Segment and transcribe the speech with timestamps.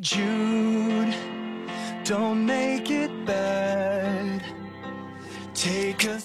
[0.00, 1.12] Jude,
[2.06, 4.40] don't make it bad.
[5.54, 6.18] Take a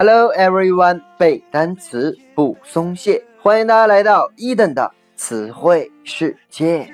[0.00, 6.88] Hello everyone，背单词不松懈，欢迎大家来到伊登的词汇世界。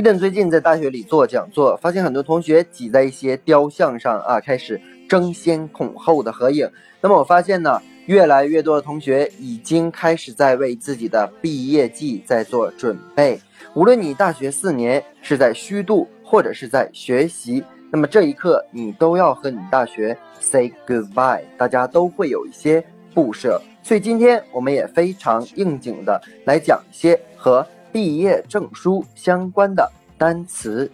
[0.00, 6.70] 登最近在大学里做讲座，发现很多同学挤在一些雕像上啊，开始争先恐后的合影。
[7.00, 13.40] 那么我发现呢，越来越多的同学已经开始在为自己的毕业季在做准备。
[13.74, 23.60] 无论你大学四年是在虚度，或者是在学习，那么这一刻你都要和你大学 say goodbye，大家都会有一些不舍。
[23.82, 30.90] 所以今天我们也非常应景的来讲一些和毕业证书相关的单词。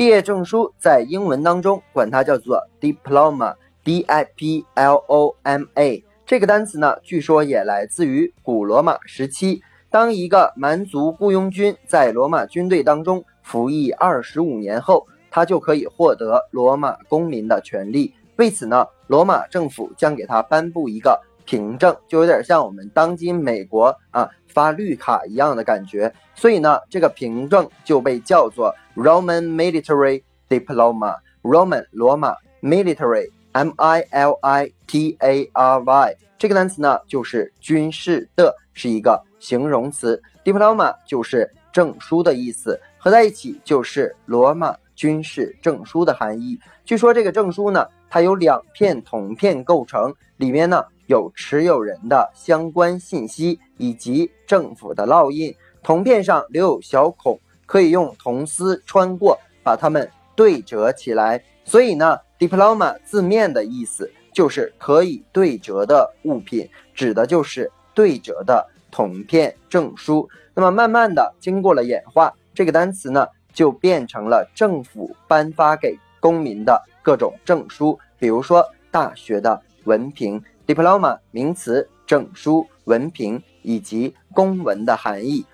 [0.00, 6.02] 毕业证书在英文当中管它叫做 diploma，d i p l o m a。
[6.24, 9.60] 这个单词呢，据说也来自于古罗马时期。
[9.90, 18.14] 当一个蛮族雇佣军在罗马军队当中服役二十五年后，他就可以获得罗马公民的权利。
[18.36, 26.12] 为此呢，罗马政府将给他颁布一个凭证，就有点像我们当今美国啊发绿卡一样的感觉。
[26.34, 31.16] 所以呢，这个凭证就被叫做 Roman Military Diploma。
[31.42, 40.22] Roman 罗马 Military M I L I T A R Y 这个单词呢，就是军事的，是一个形容词。
[40.44, 46.58] Diploma 就是证书的意思，合在一起就是罗马军事证书的含义。
[46.84, 55.52] 据说这个证书呢，它由两片铜片构成，里面呢有持有人的相关信息以及政府的烙印。
[55.82, 61.42] 铜片上留有小孔，可以用铜丝穿过，把它们对折起来。
[61.64, 70.28] 所以呢，diploma 字面的意思就是可以对折的物品，指的就是对折的铜片证书。
[70.54, 85.44] 那么慢慢的经过了演化，这个单词呢就变成了政府颁发给公民的各种证书，比如说大学的文凭，diploma 名词，证书、文凭以及公文的含义。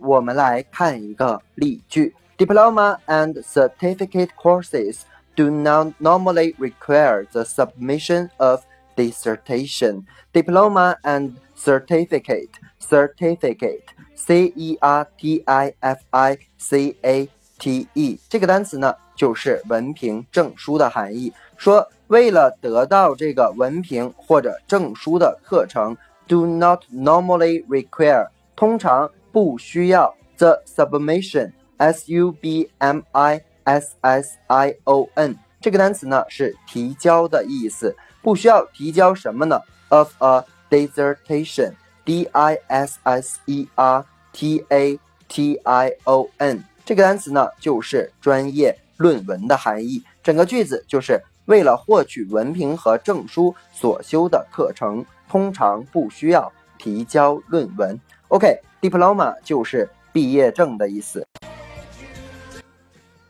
[0.00, 4.98] 我们来看一个例句：Diploma and certificate courses
[5.34, 8.60] do not normally require the submission of
[8.96, 10.04] dissertation.
[10.34, 18.20] Diploma and certificate, certificate, c e r t i f i c a t e
[18.28, 21.32] 这个单词呢，就是文凭证书的含义。
[21.56, 25.96] 说为了得到这个文凭或者证书的课程
[26.28, 35.36] ，do not normally require，通常不需要 the submission s u b m i s s i o n
[35.60, 41.72] 这个单词呢是提交的意思，不需要提交什么呢？of a dissertation
[42.04, 50.04] d i s s e r t a t i o n 这个单词呢就是专业论文的含义。
[50.22, 57.98] 整个句子就是为了获取文凭和证书所修的课程，通常不需要提交论文。
[58.28, 61.26] OK，diploma、就是毕业证的意思。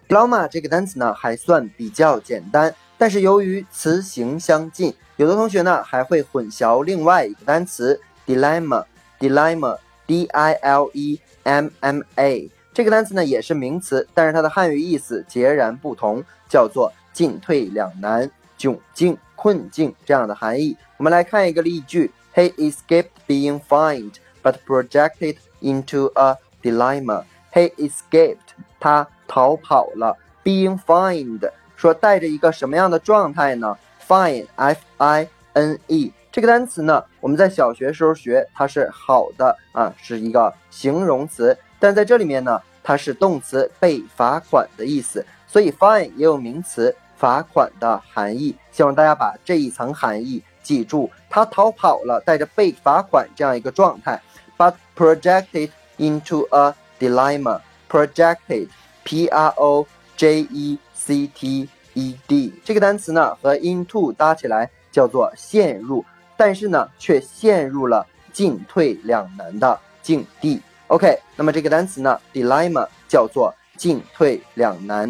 [0.09, 20.77] diploma 这个单词呢还算比较简单，但是由于词形相近，有的同学呢还会混淆另外一个单词 dilemma，dilemma，d i l e m m a 这个单词呢也是名词，但是它的汉语意思截然不同，叫做进退两难、窘境、困境这样的含义。
[20.99, 27.25] 我们来看一个例句：He escaped being fined, but projected into a dilemma.
[27.53, 28.37] He escaped，
[28.79, 30.19] 他逃跑了。
[30.43, 41.57] Being fined，说带着一个什么样的状态呢？Fine，f i n e 这个单词呢，我们在小学时候学，它是好的啊，是一个形容词。
[41.79, 48.55] 但在这里面呢，它是动词被罚款的意思，所以 fine 也有名词罚款的含义。
[48.73, 51.11] 希望大家把这一层含义记住。
[51.29, 54.21] 他逃跑了，带着被罚款这样一个状态。
[54.57, 57.61] But projected into a dilemma.
[57.89, 58.69] Projected,
[59.05, 59.87] p r o
[60.17, 66.05] j e c t e d 这个单词呢和 into 搭起来叫做陷入，
[66.37, 70.61] 但是呢却陷入了进退两难的境地。
[70.89, 75.09] OK，那么这个单词呢，dilemma 叫做进退两难。